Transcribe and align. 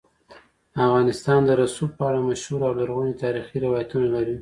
افغانستان 0.85 1.39
د 1.45 1.51
رسوب 1.61 1.89
په 1.97 2.03
اړه 2.09 2.19
مشهور 2.29 2.59
او 2.67 2.71
لرغوني 2.79 3.13
تاریخی 3.23 3.57
روایتونه 3.65 4.07
لري. 4.15 4.37